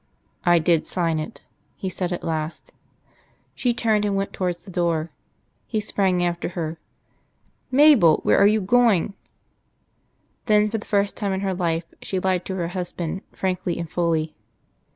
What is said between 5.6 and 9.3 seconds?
He sprang after her. "Mabel, where are you going?"